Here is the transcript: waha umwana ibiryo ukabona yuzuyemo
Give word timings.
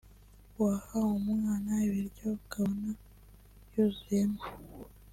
waha 0.61 0.99
umwana 1.19 1.71
ibiryo 1.87 2.27
ukabona 2.39 2.91
yuzuyemo 3.73 4.41